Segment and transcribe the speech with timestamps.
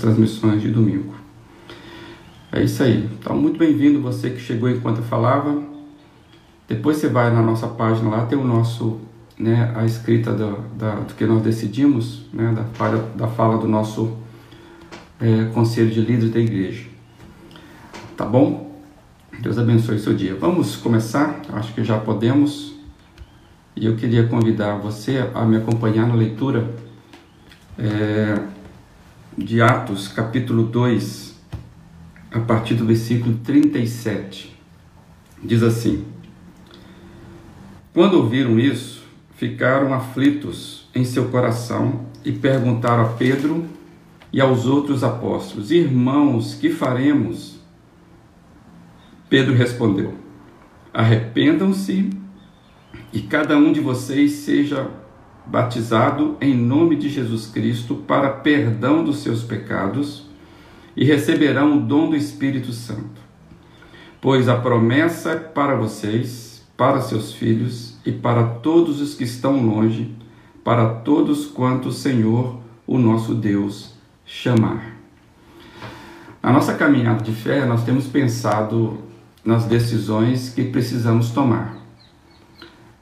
[0.00, 1.14] transmissões de domingo.
[2.52, 3.08] É isso aí.
[3.18, 5.62] Então, muito bem-vindo você que chegou enquanto eu falava.
[6.66, 9.00] Depois você vai na nossa página lá, tem o nosso,
[9.38, 13.68] né, a escrita do, da, do que nós decidimos, né, da, fala, da fala do
[13.68, 14.16] nosso
[15.20, 16.86] é, conselho de líderes da igreja.
[18.16, 18.80] Tá bom?
[19.40, 20.34] Deus abençoe seu dia.
[20.34, 21.40] Vamos começar?
[21.52, 22.74] Acho que já podemos.
[23.76, 26.68] E eu queria convidar você a me acompanhar na leitura
[27.78, 28.38] é,
[29.36, 31.38] de Atos, capítulo 2,
[32.30, 34.56] a partir do versículo 37.
[35.42, 36.04] Diz assim:
[37.94, 39.04] Quando ouviram isso,
[39.36, 43.66] ficaram aflitos em seu coração e perguntaram a Pedro
[44.32, 47.60] e aos outros apóstolos: Irmãos, que faremos?
[49.28, 50.14] Pedro respondeu:
[50.92, 52.10] Arrependam-se
[53.12, 54.90] e cada um de vocês seja
[55.50, 60.28] batizado em nome de Jesus Cristo para perdão dos seus pecados
[60.96, 63.20] e receberão o dom do Espírito Santo.
[64.20, 69.60] Pois a promessa é para vocês, para seus filhos e para todos os que estão
[69.60, 70.14] longe,
[70.62, 74.96] para todos quanto o Senhor, o nosso Deus, chamar.
[76.40, 78.98] Na nossa caminhada de fé, nós temos pensado
[79.44, 81.76] nas decisões que precisamos tomar.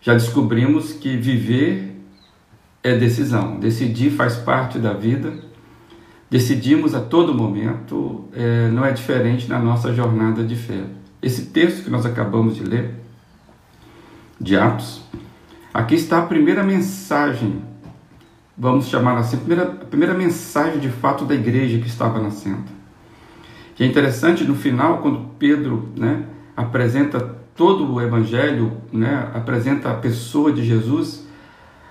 [0.01, 1.88] Já descobrimos que viver
[2.89, 5.33] é decisão, decidir faz parte da vida,
[6.31, 10.85] decidimos a todo momento, é, não é diferente na nossa jornada de fé.
[11.21, 12.95] Esse texto que nós acabamos de ler,
[14.41, 15.03] de Atos,
[15.73, 17.63] aqui está a primeira mensagem,
[18.57, 22.65] vamos chamar assim, a primeira, a primeira mensagem de fato da igreja que estava nascendo.
[23.79, 26.25] E é interessante no final, quando Pedro né,
[26.57, 27.21] apresenta
[27.55, 31.28] todo o evangelho, né, apresenta a pessoa de Jesus,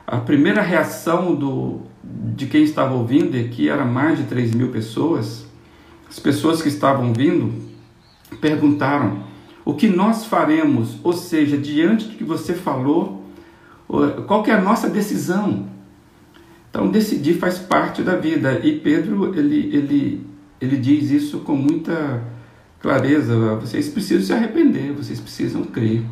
[0.07, 4.71] a primeira reação do, de quem estava ouvindo, e que era mais de 3 mil
[4.71, 5.45] pessoas,
[6.09, 7.53] as pessoas que estavam vindo
[8.41, 9.23] perguntaram:
[9.65, 10.97] o que nós faremos?
[11.03, 13.23] Ou seja, diante do que você falou,
[14.25, 15.67] qual que é a nossa decisão?
[16.69, 18.61] Então, decidir faz parte da vida.
[18.63, 20.27] E Pedro, ele, ele
[20.59, 22.23] ele diz isso com muita
[22.79, 23.55] clareza.
[23.55, 26.03] Vocês precisam se arrepender, vocês precisam crer.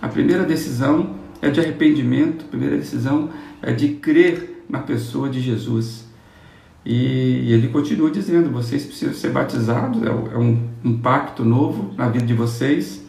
[0.00, 3.28] A primeira decisão é de arrependimento, primeira decisão
[3.60, 6.06] é de crer na pessoa de Jesus.
[6.86, 6.94] E,
[7.44, 12.08] e ele continua dizendo: vocês precisam ser batizados, é, é um, um pacto novo na
[12.08, 13.02] vida de vocês.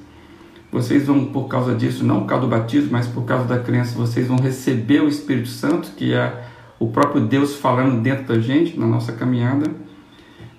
[0.72, 3.96] Vocês vão, por causa disso, não por causa do batismo, mas por causa da crença,
[3.96, 6.48] vocês vão receber o Espírito Santo, que é
[6.80, 9.70] o próprio Deus falando dentro da gente, na nossa caminhada.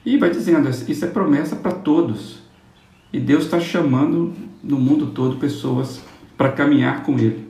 [0.06, 2.38] E vai dizendo, isso é promessa para todos.
[3.12, 4.32] E Deus está chamando
[4.62, 6.00] no mundo todo pessoas
[6.36, 7.43] para caminhar com Ele.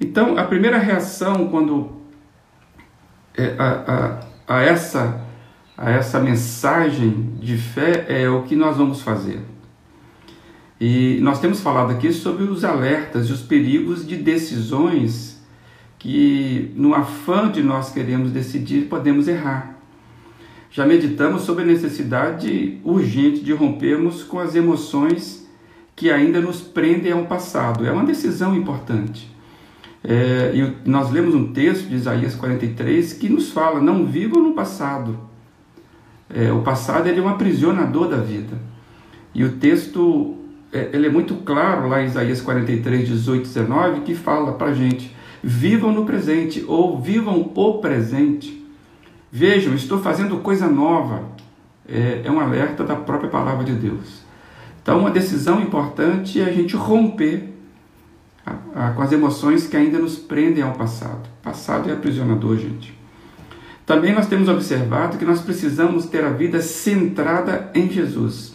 [0.00, 1.90] Então, a primeira reação quando
[3.36, 5.22] é, a, a, a, essa,
[5.76, 9.40] a essa mensagem de fé é o que nós vamos fazer.
[10.80, 15.42] E nós temos falado aqui sobre os alertas e os perigos de decisões
[15.98, 19.76] que, no afã de nós queremos decidir, podemos errar
[20.76, 25.48] já meditamos sobre a necessidade urgente de rompermos com as emoções
[25.96, 27.86] que ainda nos prendem ao passado.
[27.86, 29.34] É uma decisão importante.
[30.08, 34.54] É, e nós lemos um texto de Isaías 43 que nos fala: não vivam no
[34.54, 35.18] passado.
[36.32, 38.56] É, o passado ele é um aprisionador da vida.
[39.34, 40.36] E o texto
[40.72, 44.74] é, ele é muito claro lá em Isaías 43, 18, 19, que fala para a
[44.74, 48.56] gente: vivam no presente ou vivam o presente
[49.30, 51.24] Vejam, estou fazendo coisa nova.
[51.86, 54.22] É, é um alerta da própria palavra de Deus.
[54.82, 57.52] Então, uma decisão importante é a gente romper
[58.94, 61.28] com as emoções que ainda nos prendem ao passado.
[61.40, 62.96] O passado é aprisionador, gente.
[63.84, 68.54] Também nós temos observado que nós precisamos ter a vida centrada em Jesus.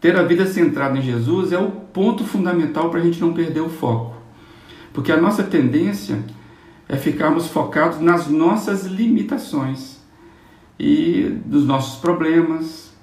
[0.00, 3.60] Ter a vida centrada em Jesus é o ponto fundamental para a gente não perder
[3.60, 4.14] o foco.
[4.92, 6.22] Porque a nossa tendência
[6.88, 9.98] é ficarmos focados nas nossas limitações
[10.78, 12.94] e dos nossos problemas.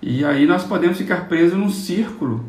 [0.00, 2.44] E aí nós podemos ficar presos num círculo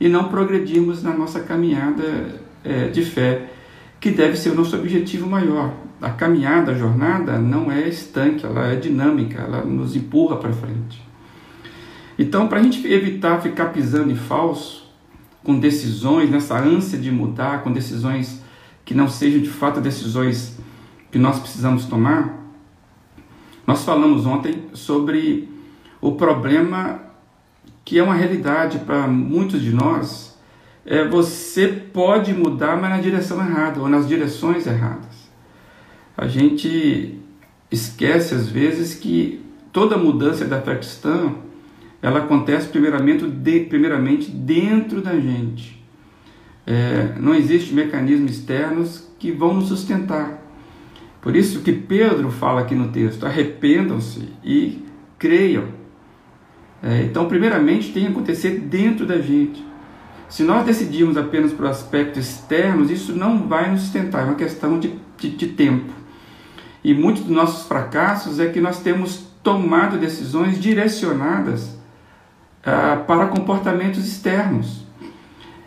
[0.00, 3.50] e não progredirmos na nossa caminhada é, de fé,
[3.98, 5.72] que deve ser o nosso objetivo maior.
[6.00, 11.02] A caminhada, a jornada não é estanque, ela é dinâmica, ela nos empurra para frente.
[12.18, 14.86] Então, para a gente evitar ficar pisando em falso,
[15.42, 18.42] com decisões, nessa ânsia de mudar, com decisões
[18.84, 20.58] que não sejam de fato decisões
[21.10, 22.42] que nós precisamos tomar,
[23.66, 25.48] nós falamos ontem sobre
[26.00, 27.00] o problema
[27.86, 30.36] que é uma realidade para muitos de nós.
[30.84, 35.30] É você pode mudar, mas na direção errada ou nas direções erradas.
[36.16, 37.20] A gente
[37.70, 39.40] esquece às vezes que
[39.72, 41.32] toda mudança da fé cristã,
[42.02, 45.80] ela acontece primeiramente, de, primeiramente dentro da gente.
[46.66, 50.42] É, não existe mecanismos externos que vão nos sustentar.
[51.20, 54.84] Por isso que Pedro fala aqui no texto: arrependam-se e
[55.18, 55.75] creiam.
[56.82, 59.64] É, então, primeiramente, tem que acontecer dentro da gente.
[60.28, 64.78] Se nós decidirmos apenas por aspectos externos, isso não vai nos sustentar, é uma questão
[64.78, 65.92] de, de, de tempo.
[66.82, 71.76] E muitos dos nossos fracassos é que nós temos tomado decisões direcionadas
[72.64, 74.84] ah, para comportamentos externos.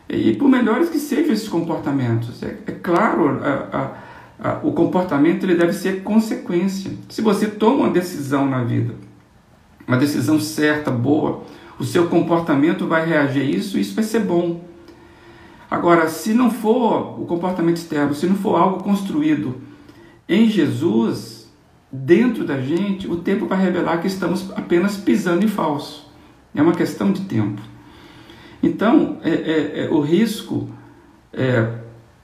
[0.09, 3.77] E por melhores que sejam esses comportamentos, é, é claro, a,
[4.41, 6.91] a, a, o comportamento ele deve ser consequência.
[7.07, 8.95] Se você toma uma decisão na vida,
[9.89, 11.41] uma decisão certa, boa,
[11.79, 14.63] o seu comportamento vai reagir a isso, isso vai ser bom.
[15.69, 19.55] Agora, se não for o comportamento externo, se não for algo construído
[20.27, 21.51] em Jesus,
[21.91, 26.07] dentro da gente, o tempo vai revelar que estamos apenas pisando em falso.
[26.53, 27.59] É uma questão de tempo.
[28.61, 30.69] Então, é, é, é, o risco
[31.33, 31.67] é,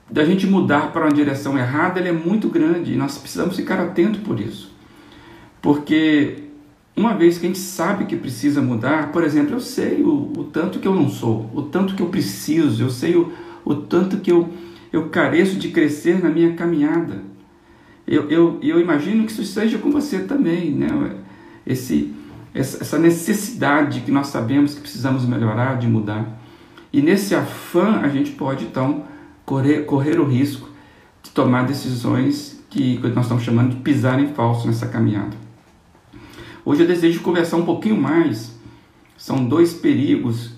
[0.08, 4.20] da gente mudar para uma direção errada é muito grande e nós precisamos ficar atentos
[4.20, 4.72] por isso.
[5.60, 6.45] Porque
[6.96, 10.44] uma vez que a gente sabe que precisa mudar, por exemplo, eu sei o, o
[10.44, 13.30] tanto que eu não sou, o tanto que eu preciso, eu sei o,
[13.64, 14.48] o tanto que eu,
[14.90, 17.22] eu careço de crescer na minha caminhada.
[18.06, 20.88] Eu, eu, eu imagino que isso seja com você também, né?
[21.66, 22.14] Esse,
[22.54, 26.40] essa necessidade que nós sabemos que precisamos melhorar, de mudar.
[26.92, 29.04] E nesse afã, a gente pode então
[29.44, 30.70] correr, correr o risco
[31.22, 35.45] de tomar decisões que nós estamos chamando de pisar em falso nessa caminhada.
[36.68, 38.58] Hoje eu desejo conversar um pouquinho mais.
[39.16, 40.50] São dois perigos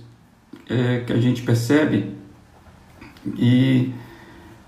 [0.66, 2.14] é, que a gente percebe
[3.36, 3.92] e,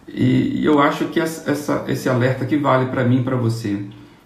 [0.06, 3.82] e, eu acho que essa, esse alerta aqui vale para mim e para você.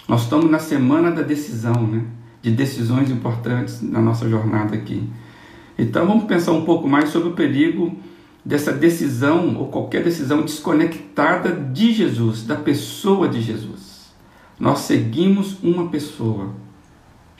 [0.08, 2.04] Nós estamos na semana da decisão, né?
[2.42, 5.08] de decisões importantes na nossa jornada aqui.
[5.78, 7.96] Então vamos pensar um pouco mais sobre o perigo
[8.44, 14.12] dessa decisão ou qualquer decisão desconectada de Jesus, da pessoa de Jesus.
[14.58, 16.63] Nós seguimos uma pessoa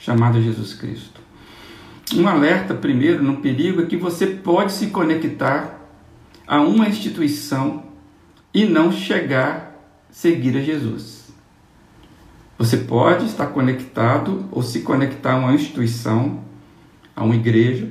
[0.04, 1.18] chamada Jesus Cristo.
[2.14, 5.80] Um alerta primeiro no perigo é que você pode se conectar
[6.46, 7.84] a uma instituição
[8.52, 9.74] e não chegar
[10.10, 11.32] a seguir a Jesus.
[12.58, 16.44] Você pode estar conectado ou se conectar a uma instituição,
[17.16, 17.90] a uma igreja,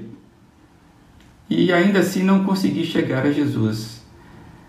[1.50, 4.04] e ainda assim não conseguir chegar a Jesus.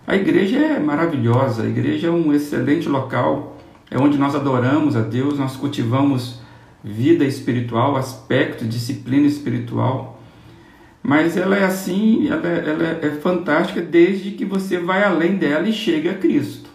[0.07, 3.59] A igreja é maravilhosa, a igreja é um excelente local,
[3.91, 6.43] é onde nós adoramos a Deus, nós cultivamos
[6.85, 10.21] vida espiritual, aspecto, disciplina espiritual.
[11.03, 15.67] Mas ela é assim, ela, é, ela é fantástica desde que você vai além dela
[15.67, 16.69] e chega a Cristo.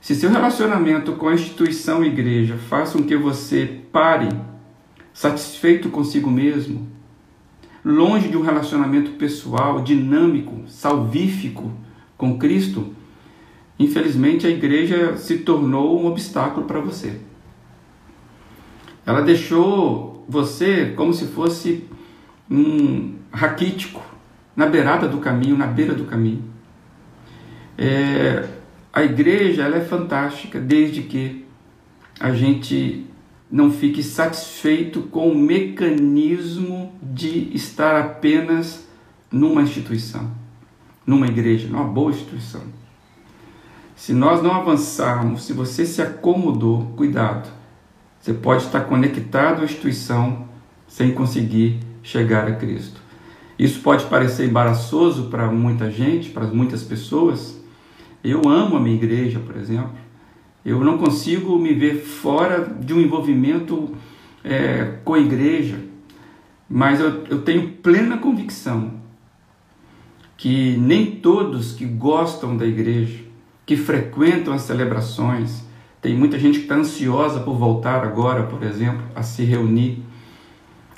[0.00, 4.28] Se seu relacionamento com a instituição igreja faz com que você pare
[5.12, 6.86] satisfeito consigo mesmo,
[7.84, 11.72] longe de um relacionamento pessoal, dinâmico, salvífico
[12.16, 12.94] com Cristo,
[13.78, 17.20] infelizmente a igreja se tornou um obstáculo para você.
[19.08, 21.84] Ela deixou você como se fosse
[22.50, 24.02] um raquítico
[24.54, 26.44] na beirada do caminho, na beira do caminho.
[27.78, 28.46] É,
[28.92, 31.46] a igreja ela é fantástica desde que
[32.20, 33.06] a gente
[33.50, 38.86] não fique satisfeito com o mecanismo de estar apenas
[39.32, 40.30] numa instituição,
[41.06, 42.60] numa igreja, numa boa instituição.
[43.96, 47.56] Se nós não avançarmos, se você se acomodou, cuidado.
[48.20, 50.48] Você pode estar conectado à instituição
[50.86, 53.00] sem conseguir chegar a Cristo.
[53.58, 57.58] Isso pode parecer embaraçoso para muita gente, para muitas pessoas,
[58.22, 59.92] eu amo a minha igreja, por exemplo.
[60.64, 63.94] Eu não consigo me ver fora de um envolvimento
[64.44, 65.78] é, com a igreja,
[66.68, 68.98] mas eu, eu tenho plena convicção
[70.36, 73.24] que nem todos que gostam da igreja,
[73.66, 75.64] que frequentam as celebrações,
[76.00, 80.02] tem muita gente que está ansiosa por voltar agora, por exemplo, a se reunir.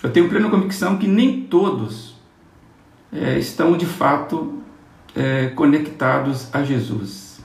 [0.02, 2.16] Eu tenho plena convicção que nem todos
[3.12, 4.60] é, estão de fato
[5.14, 7.40] é, conectados a Jesus.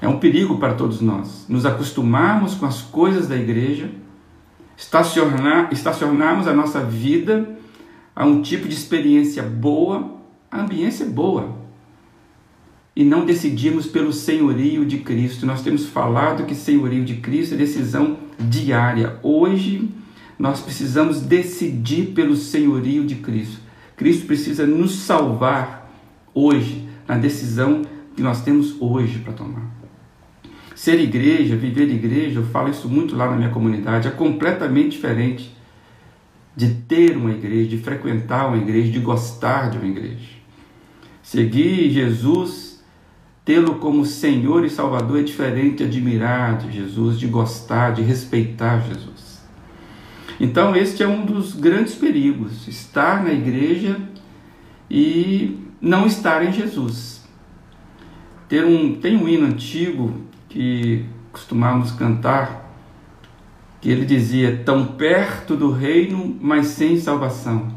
[0.00, 3.90] É um perigo para todos nós nos acostumarmos com as coisas da igreja,
[4.76, 7.58] estacionar, estacionarmos a nossa vida
[8.14, 10.16] a um tipo de experiência boa,
[10.50, 11.57] a ambiência é boa,
[12.98, 15.46] e não decidimos pelo senhorio de Cristo.
[15.46, 19.20] Nós temos falado que senhorio de Cristo é decisão diária.
[19.22, 19.88] Hoje
[20.36, 23.60] nós precisamos decidir pelo senhorio de Cristo.
[23.96, 25.88] Cristo precisa nos salvar
[26.34, 27.82] hoje, na decisão
[28.16, 29.70] que nós temos hoje para tomar.
[30.74, 35.56] Ser igreja, viver igreja, eu falo isso muito lá na minha comunidade, é completamente diferente
[36.56, 40.36] de ter uma igreja, de frequentar uma igreja, de gostar de uma igreja.
[41.22, 42.67] Seguir Jesus,
[43.48, 48.80] tê-lo como Senhor e Salvador é diferente de admirar de Jesus, de gostar, de respeitar
[48.80, 49.40] Jesus.
[50.38, 53.98] Então, este é um dos grandes perigos: estar na igreja
[54.90, 57.26] e não estar em Jesus.
[58.50, 60.12] Ter um, tem um hino antigo
[60.50, 62.70] que costumávamos cantar,
[63.80, 67.74] que ele dizia: Tão perto do reino, mas sem salvação.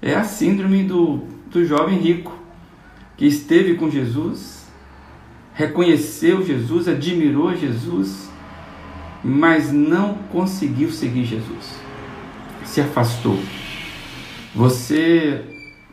[0.00, 2.38] É a síndrome do, do jovem rico,
[3.16, 4.67] que esteve com Jesus,
[5.58, 8.30] reconheceu Jesus, admirou Jesus,
[9.22, 11.78] mas não conseguiu seguir Jesus.
[12.64, 13.38] Se afastou.
[14.54, 15.42] Você,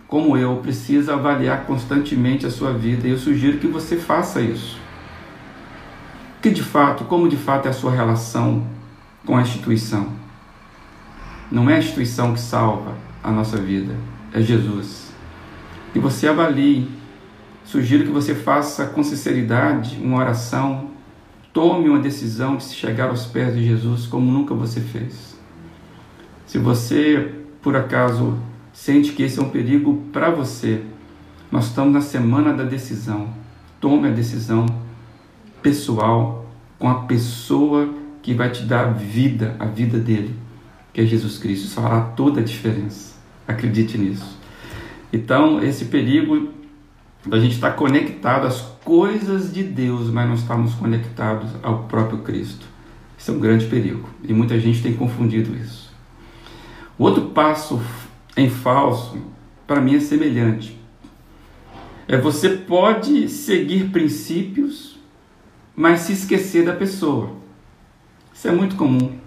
[0.07, 4.85] como eu, precisa avaliar constantemente a sua vida e eu sugiro que você faça isso
[6.45, 8.67] que de fato, como de fato é a sua relação
[9.25, 10.09] com a instituição.
[11.51, 12.93] Não é a instituição que salva
[13.23, 13.95] a nossa vida,
[14.31, 15.11] é Jesus.
[15.95, 16.87] E você avalie,
[17.65, 20.91] sugiro que você faça com sinceridade uma oração,
[21.51, 25.37] tome uma decisão de se chegar aos pés de Jesus como nunca você fez.
[26.45, 28.37] Se você, por acaso,
[28.71, 30.83] sente que esse é um perigo para você,
[31.51, 33.29] nós estamos na semana da decisão.
[33.79, 34.65] Tome a decisão
[35.61, 36.45] pessoal
[36.77, 40.35] com a pessoa que vai te dar vida, a vida dele,
[40.93, 41.65] que é Jesus Cristo.
[41.65, 43.15] Isso fará toda a diferença.
[43.47, 44.37] Acredite nisso.
[45.13, 46.49] Então, esse perigo
[47.25, 52.65] da gente estar conectado às coisas de Deus, mas não estamos conectados ao próprio Cristo.
[53.17, 55.91] Isso é um grande perigo e muita gente tem confundido isso.
[56.97, 57.81] O outro passo
[58.37, 59.17] em falso,
[59.65, 60.79] para mim, é semelhante.
[62.07, 64.95] É você pode seguir princípios
[65.75, 67.31] mas se esquecer da pessoa.
[68.33, 69.17] Isso é muito comum.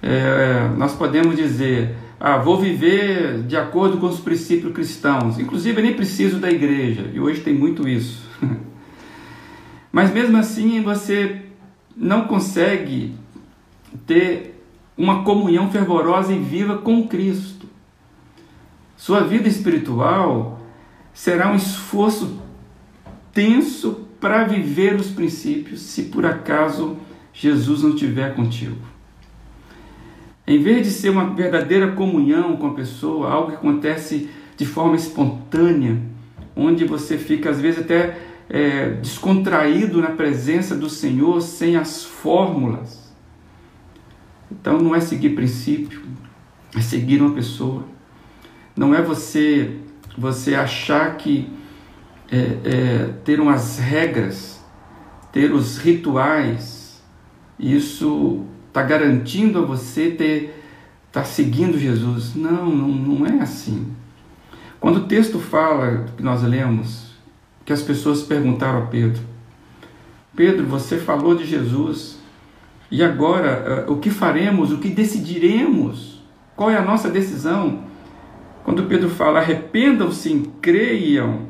[0.00, 5.38] É, nós podemos dizer, ah, vou viver de acordo com os princípios cristãos.
[5.38, 7.10] Inclusive, eu nem preciso da igreja.
[7.12, 8.26] E hoje tem muito isso.
[9.92, 11.42] Mas mesmo assim, você
[11.94, 13.14] não consegue
[14.06, 14.58] ter
[14.96, 17.66] uma comunhão fervorosa e viva com Cristo.
[18.96, 20.62] Sua vida espiritual
[21.12, 22.40] será um esforço
[23.34, 26.96] tenso para viver os princípios se por acaso
[27.34, 28.93] Jesus não estiver contigo.
[30.46, 34.94] Em vez de ser uma verdadeira comunhão com a pessoa, algo que acontece de forma
[34.94, 35.98] espontânea,
[36.54, 43.12] onde você fica às vezes até é, descontraído na presença do Senhor sem as fórmulas.
[44.50, 46.02] Então não é seguir princípio,
[46.76, 47.84] é seguir uma pessoa.
[48.76, 49.78] Não é você
[50.16, 51.48] você achar que
[52.30, 54.62] é, é, ter umas regras,
[55.32, 57.02] ter os rituais,
[57.58, 60.60] isso está garantindo a você ter
[61.06, 62.34] estar tá seguindo Jesus.
[62.34, 63.86] Não, não, não é assim.
[64.80, 67.14] Quando o texto fala que nós lemos,
[67.64, 69.22] que as pessoas perguntaram a Pedro:
[70.34, 72.18] Pedro, você falou de Jesus,
[72.90, 76.20] e agora eh, o que faremos, o que decidiremos?
[76.56, 77.84] Qual é a nossa decisão?
[78.64, 81.46] Quando Pedro fala, arrependam-se, creiam,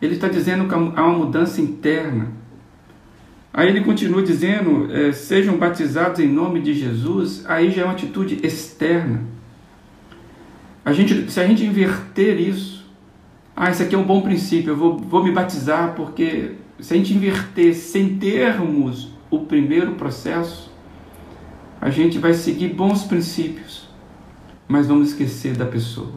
[0.00, 2.41] ele está dizendo que há uma mudança interna.
[3.52, 7.44] Aí ele continua dizendo: é, sejam batizados em nome de Jesus.
[7.46, 9.22] Aí já é uma atitude externa.
[10.84, 12.90] A gente, se a gente inverter isso,
[13.54, 16.96] ah, isso aqui é um bom princípio, eu vou, vou me batizar porque se a
[16.96, 20.72] gente inverter sem termos o primeiro processo,
[21.80, 23.88] a gente vai seguir bons princípios,
[24.66, 26.12] mas vamos esquecer da pessoa.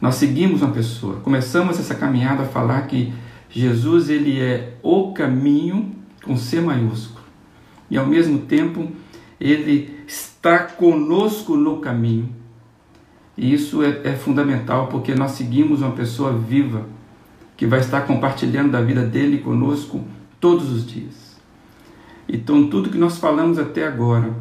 [0.00, 3.12] Nós seguimos uma pessoa, começamos essa caminhada a falar que
[3.50, 7.24] Jesus ele é o caminho com C maiúsculo.
[7.90, 8.90] E ao mesmo tempo,
[9.40, 12.34] ele está conosco no caminho.
[13.36, 16.86] E isso é, é fundamental porque nós seguimos uma pessoa viva
[17.56, 20.04] que vai estar compartilhando da vida dele conosco
[20.38, 21.36] todos os dias.
[22.28, 24.36] Então, tudo que nós falamos até agora,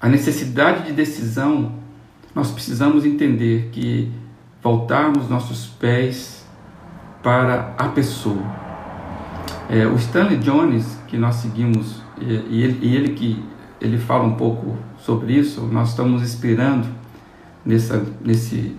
[0.00, 1.80] a necessidade de decisão
[2.34, 4.10] nós precisamos entender que
[4.62, 6.41] voltarmos nossos pés
[7.22, 8.42] para a pessoa.
[9.68, 13.42] É, o Stanley Jones, que nós seguimos, e, ele, e ele que
[13.80, 16.86] ele fala um pouco sobre isso, nós estamos inspirando
[17.64, 18.76] nessa, nesse,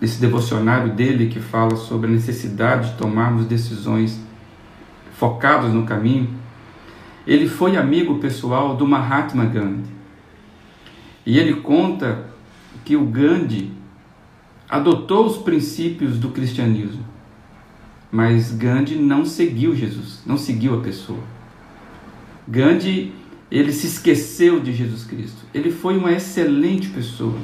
[0.00, 4.20] nesse devocionário dele que fala sobre a necessidade de tomarmos decisões
[5.14, 6.28] focadas no caminho.
[7.26, 9.94] Ele foi amigo pessoal do Mahatma Gandhi.
[11.24, 12.26] E ele conta
[12.84, 13.72] que o Gandhi
[14.68, 17.04] adotou os princípios do cristianismo,
[18.14, 21.18] Mas Gandhi não seguiu Jesus, não seguiu a pessoa.
[22.46, 23.12] Gandhi,
[23.50, 25.44] ele se esqueceu de Jesus Cristo.
[25.52, 27.36] Ele foi uma excelente pessoa.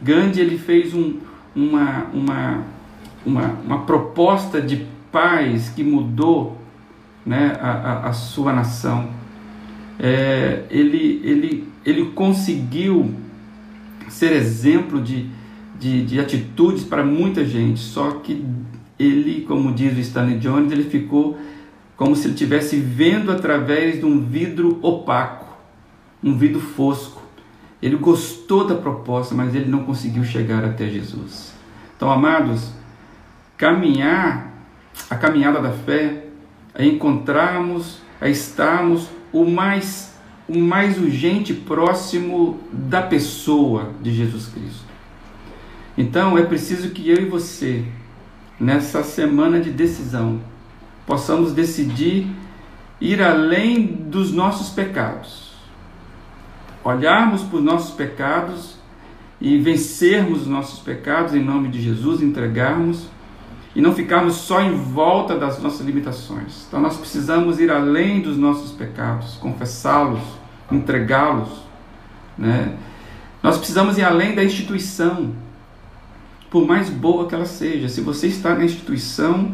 [0.00, 1.16] Gandhi, ele fez um,
[1.52, 2.64] uma, uma,
[3.26, 6.56] uma, uma proposta de paz que mudou
[7.26, 9.10] né, a, a, a sua nação.
[9.98, 13.12] É, ele, ele, ele conseguiu
[14.08, 15.26] ser exemplo de,
[15.76, 18.46] de, de atitudes para muita gente, só que
[18.98, 21.38] ele, como diz o Stanley Jones, ele ficou
[21.96, 25.46] como se ele estivesse vendo através de um vidro opaco,
[26.22, 27.22] um vidro fosco.
[27.80, 31.52] Ele gostou da proposta, mas ele não conseguiu chegar até Jesus.
[31.96, 32.72] Então, amados,
[33.56, 34.52] caminhar,
[35.08, 36.24] a caminhada da fé
[36.74, 40.16] é encontrarmos, é estarmos o mais
[40.48, 44.84] o mais urgente próximo da pessoa de Jesus Cristo.
[45.98, 47.84] Então é preciso que eu e você,
[48.58, 50.40] nessa semana de decisão,
[51.06, 52.26] possamos decidir
[53.00, 55.52] ir além dos nossos pecados,
[56.82, 58.76] olharmos para os nossos pecados
[59.40, 63.06] e vencermos os nossos pecados em nome de Jesus, entregarmos
[63.74, 66.64] e não ficarmos só em volta das nossas limitações.
[66.66, 70.22] Então nós precisamos ir além dos nossos pecados, confessá-los,
[70.72, 71.50] entregá-los,
[72.38, 72.74] né?
[73.42, 75.32] Nós precisamos ir além da instituição,
[76.50, 77.88] por mais boa que ela seja.
[77.88, 79.52] Se você está na instituição,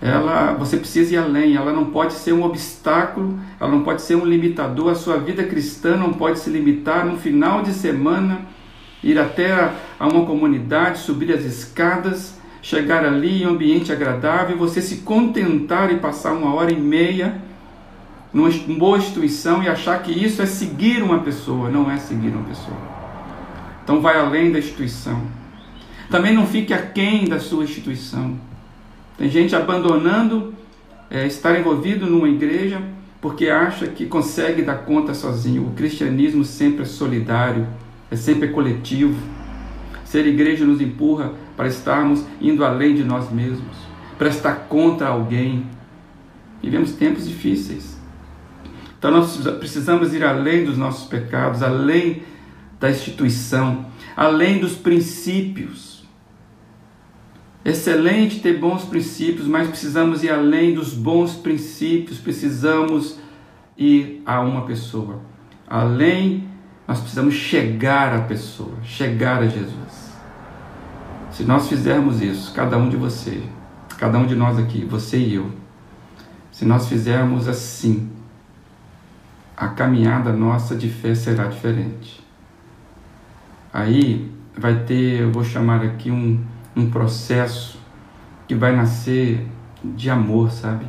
[0.00, 1.56] ela, você precisa ir além.
[1.56, 4.90] Ela não pode ser um obstáculo, ela não pode ser um limitador.
[4.90, 8.40] A sua vida cristã não pode se limitar no final de semana
[9.02, 9.52] ir até
[9.98, 15.92] a uma comunidade, subir as escadas chegar ali em um ambiente agradável, você se contentar
[15.92, 17.42] e passar uma hora e meia
[18.32, 18.48] numa
[18.78, 21.68] boa instituição e achar que isso é seguir uma pessoa.
[21.68, 22.76] Não é seguir uma pessoa.
[23.84, 25.20] Então vai além da instituição.
[26.14, 28.38] Também não fique aquém da sua instituição.
[29.18, 30.54] Tem gente abandonando
[31.10, 32.80] é, estar envolvido numa igreja
[33.20, 35.66] porque acha que consegue dar conta sozinho.
[35.66, 37.66] O cristianismo sempre é solidário,
[38.12, 39.20] é sempre coletivo.
[40.04, 43.76] Ser igreja nos empurra para estarmos indo além de nós mesmos,
[44.16, 45.66] para estar contra alguém.
[46.62, 47.98] Vivemos tempos difíceis.
[48.96, 52.22] Então nós precisamos ir além dos nossos pecados, além
[52.78, 55.93] da instituição, além dos princípios.
[57.64, 63.18] Excelente ter bons princípios, mas precisamos ir além dos bons princípios, precisamos
[63.76, 65.20] ir a uma pessoa.
[65.66, 66.46] Além,
[66.86, 70.12] nós precisamos chegar à pessoa, chegar a Jesus.
[71.30, 73.42] Se nós fizermos isso, cada um de você,
[73.98, 75.50] cada um de nós aqui, você e eu,
[76.52, 78.10] se nós fizermos assim,
[79.56, 82.22] a caminhada nossa de fé será diferente.
[83.72, 86.40] Aí vai ter, eu vou chamar aqui um,
[86.76, 87.78] um processo
[88.46, 89.46] que vai nascer
[89.82, 90.86] de amor, sabe?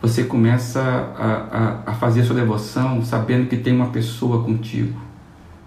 [0.00, 4.98] Você começa a, a, a fazer sua devoção sabendo que tem uma pessoa contigo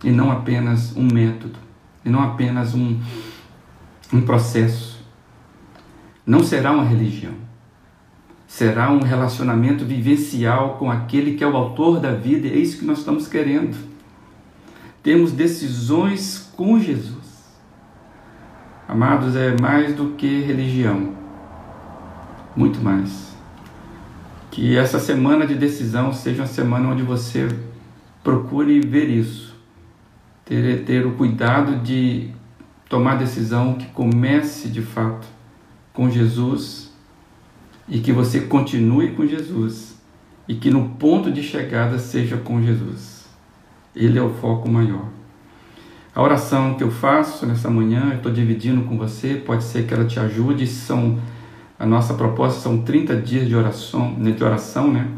[0.04, 1.60] e não apenas um método,
[2.04, 3.00] e não apenas um,
[4.12, 5.06] um processo.
[6.26, 7.34] Não será uma religião.
[8.48, 12.80] Será um relacionamento vivencial com aquele que é o autor da vida, e é isso
[12.80, 13.78] que nós estamos querendo.
[15.04, 17.31] Temos decisões com Jesus.
[18.92, 21.14] Amados, é mais do que religião.
[22.54, 23.34] Muito mais.
[24.52, 27.48] Que essa semana de decisão seja uma semana onde você
[28.22, 29.56] procure ver isso.
[30.44, 32.32] Ter, ter o cuidado de
[32.90, 35.26] tomar decisão que comece de fato
[35.94, 36.94] com Jesus
[37.88, 39.96] e que você continue com Jesus
[40.50, 43.26] e que no ponto de chegada seja com Jesus.
[43.96, 45.21] Ele é o foco maior.
[46.14, 49.94] A oração que eu faço nessa manhã, eu estou dividindo com você, pode ser que
[49.94, 50.68] ela te ajude.
[50.68, 51.20] São
[51.82, 55.10] a nossa proposta são 30 dias de oração, né, de oração, né?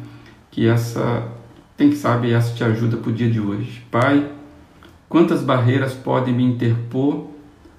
[0.49, 1.27] Que essa,
[1.75, 3.86] quem sabe essa te ajuda para o dia de hoje.
[3.91, 4.32] Pai,
[5.10, 7.27] quantas barreiras podem me interpor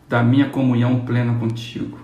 [0.07, 1.99] da minha comunhão plena contigo.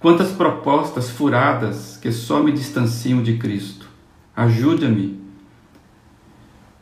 [0.00, 3.86] Quantas propostas furadas que só me distanciam de Cristo.
[4.34, 5.20] Ajuda-me.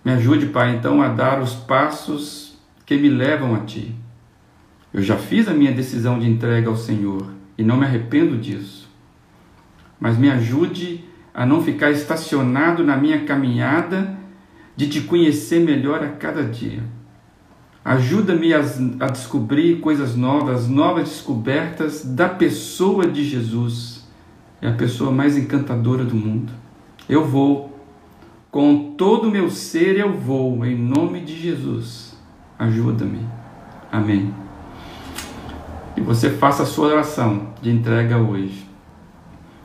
[0.04, 2.49] Me ajude, Pai, então a dar os passos
[2.90, 3.94] que me levam a Ti.
[4.92, 7.24] Eu já fiz a minha decisão de entrega ao Senhor
[7.56, 8.90] e não me arrependo disso.
[10.00, 14.18] Mas me ajude a não ficar estacionado na minha caminhada
[14.74, 16.82] de te conhecer melhor a cada dia.
[17.84, 24.04] Ajuda-me a, a, descobrir coisas novas, novas descobertas da pessoa de Jesus.
[24.60, 26.52] É a pessoa mais encantadora do mundo.
[27.08, 27.80] Eu vou,
[28.50, 32.09] com todo o meu ser eu vou, em nome de Jesus.
[32.60, 33.26] Ajuda-me.
[33.90, 34.34] Amém.
[35.94, 38.68] que você faça a sua oração de entrega hoje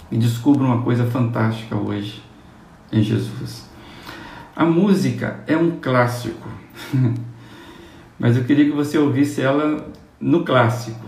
[0.09, 2.23] e descubra uma coisa fantástica hoje
[2.93, 3.69] em Jesus.
[4.55, 6.47] A música é um clássico,
[8.17, 11.05] mas eu queria que você ouvisse ela no clássico,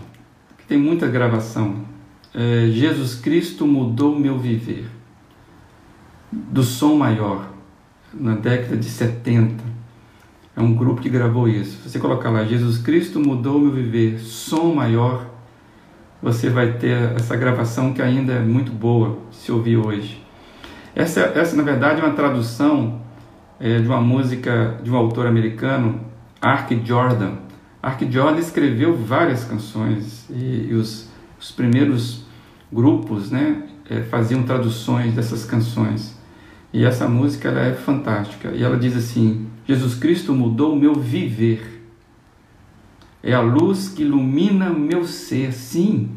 [0.58, 1.86] que tem muita gravação.
[2.34, 4.90] É, Jesus Cristo mudou meu viver,
[6.30, 7.50] do som maior,
[8.14, 9.67] na década de 70.
[10.58, 11.84] É um grupo que gravou isso.
[11.84, 15.28] Se você colocar lá, Jesus Cristo mudou meu viver, som maior,
[16.20, 20.26] você vai ter essa gravação que ainda é muito boa se ouvir hoje.
[20.96, 23.00] Essa, essa na verdade, é uma tradução
[23.60, 26.02] é, de uma música de um autor americano,
[26.42, 27.34] Ark Jordan.
[27.80, 31.08] Ark Jordan escreveu várias canções e, e os,
[31.40, 32.26] os, primeiros
[32.74, 36.17] grupos né, é, faziam traduções dessas canções.
[36.78, 38.52] E essa música ela é fantástica.
[38.52, 41.78] E ela diz assim: Jesus Cristo mudou o meu viver
[43.28, 45.52] é a luz que ilumina meu ser.
[45.52, 46.12] Sim,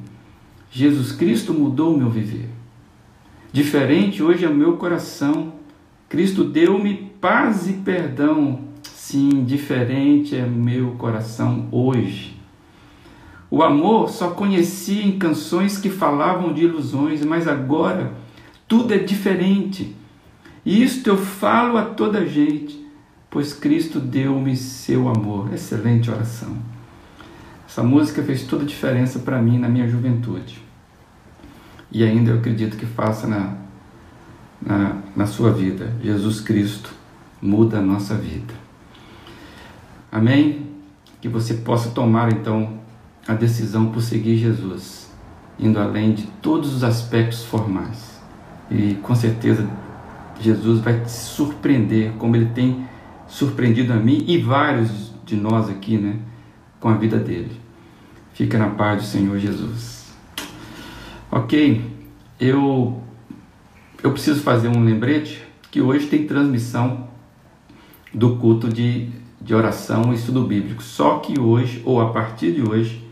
[0.71, 2.49] Jesus Cristo mudou o meu viver.
[3.53, 5.55] Diferente hoje é o meu coração.
[6.09, 8.61] Cristo deu-me paz e perdão.
[8.85, 12.39] Sim, diferente é meu coração hoje.
[13.51, 18.13] O amor só conhecia em canções que falavam de ilusões, mas agora
[18.69, 19.97] tudo é diferente.
[20.65, 22.87] Isto eu falo a toda gente,
[23.31, 25.53] pois Cristo deu-me seu amor.
[25.53, 26.57] Excelente oração.
[27.67, 30.61] Essa música fez toda a diferença para mim na minha juventude.
[31.91, 33.55] E ainda eu acredito que faça na,
[34.61, 35.95] na, na sua vida.
[36.03, 36.91] Jesus Cristo
[37.41, 38.53] muda a nossa vida.
[40.13, 40.67] Amém?
[41.21, 42.81] Que você possa tomar então
[43.27, 45.11] a decisão por seguir Jesus,
[45.59, 48.21] indo além de todos os aspectos formais.
[48.71, 49.69] E com certeza
[50.41, 52.87] Jesus vai te surpreender, como ele tem
[53.27, 56.17] surpreendido a mim e vários de nós aqui, né?
[56.81, 57.53] com a vida dele.
[58.33, 60.11] Fica na paz do Senhor Jesus.
[61.31, 61.85] Ok,
[62.41, 63.01] eu,
[64.03, 67.09] eu preciso fazer um lembrete que hoje tem transmissão
[68.13, 70.83] do culto de, de oração e estudo bíblico.
[70.83, 73.07] Só que hoje, ou a partir de hoje,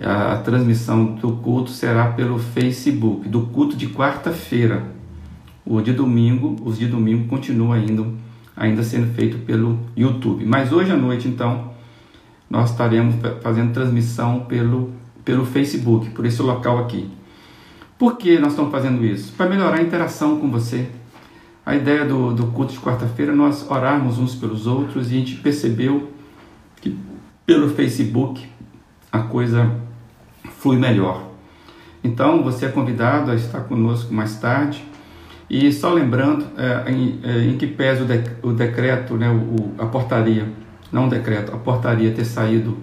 [0.00, 4.96] a, a transmissão do culto será pelo Facebook, do culto de quarta-feira.
[5.70, 8.06] O de domingo, os de domingo continuam ainda,
[8.56, 10.46] ainda sendo feito pelo YouTube.
[10.46, 11.72] Mas hoje à noite, então,
[12.48, 14.90] nós estaremos fazendo transmissão pelo,
[15.22, 17.10] pelo Facebook, por esse local aqui.
[17.98, 19.34] Por que nós estamos fazendo isso?
[19.34, 20.88] Para melhorar a interação com você.
[21.66, 25.18] A ideia do, do culto de quarta-feira é nós orarmos uns pelos outros e a
[25.18, 26.10] gente percebeu
[26.80, 26.98] que
[27.44, 28.48] pelo Facebook
[29.12, 29.70] a coisa
[30.60, 31.28] flui melhor.
[32.02, 34.82] Então você é convidado a estar conosco mais tarde.
[35.50, 39.72] E só lembrando é, em, é, em, que pese o, de, o decreto, né, o,
[39.82, 40.46] a portaria
[40.92, 42.76] não um decreto, a portaria ter saído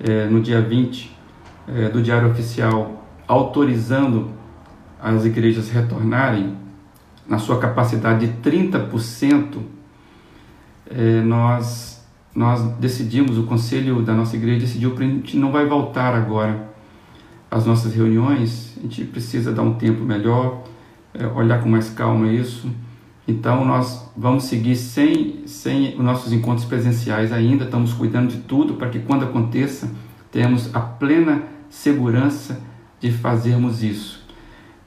[0.00, 1.16] é, no dia 20
[1.68, 4.30] é, do Diário Oficial autorizando
[5.00, 6.56] as igrejas retornarem
[7.26, 9.58] na sua capacidade de 30%,
[10.90, 15.66] é, nós, nós decidimos, o conselho da nossa igreja decidiu que a gente não vai
[15.66, 16.70] voltar agora
[17.50, 20.64] às nossas reuniões, a gente precisa dar um tempo melhor,
[21.34, 22.68] olhar com mais calma isso
[23.26, 28.74] então nós vamos seguir sem, sem os nossos encontros presenciais ainda, estamos cuidando de tudo
[28.74, 29.90] para que quando aconteça
[30.30, 32.60] tenhamos a plena segurança
[33.00, 34.22] de fazermos isso.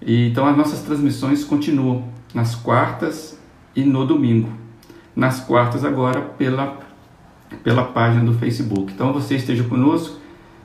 [0.02, 3.40] E, então as nossas transmissões continuam nas quartas
[3.76, 4.50] e no domingo.
[5.16, 6.80] Nas quartas agora pela,
[7.64, 8.92] pela página do Facebook.
[8.94, 10.20] Então você esteja conosco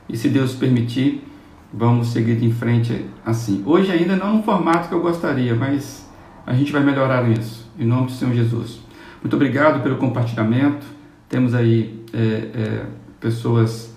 [0.09, 1.23] e se Deus permitir,
[1.73, 3.63] vamos seguir em frente assim.
[3.65, 6.09] Hoje ainda não no formato que eu gostaria, mas
[6.45, 8.79] a gente vai melhorar isso, em nome do Senhor Jesus.
[9.21, 10.85] Muito obrigado pelo compartilhamento.
[11.29, 12.85] Temos aí é, é,
[13.19, 13.95] pessoas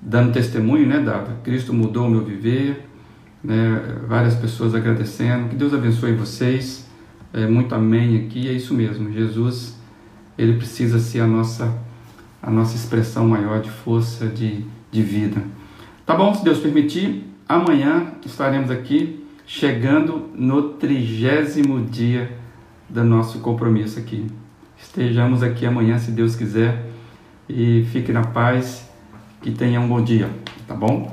[0.00, 1.38] dando testemunho, né, Dava?
[1.42, 2.86] Cristo mudou o meu viver,
[3.42, 3.98] né?
[4.06, 5.48] Várias pessoas agradecendo.
[5.48, 6.86] Que Deus abençoe vocês.
[7.32, 8.48] É, muito amém aqui.
[8.48, 9.10] É isso mesmo.
[9.10, 9.78] Jesus,
[10.36, 11.74] ele precisa ser a nossa,
[12.42, 15.42] a nossa expressão maior de força, de, de vida.
[16.06, 16.34] Tá bom?
[16.34, 22.30] Se Deus permitir, amanhã estaremos aqui chegando no trigésimo dia
[22.90, 24.26] do nosso compromisso aqui.
[24.76, 26.90] Estejamos aqui amanhã, se Deus quiser,
[27.48, 28.86] e fique na paz,
[29.40, 30.28] que tenha um bom dia,
[30.68, 31.10] tá bom?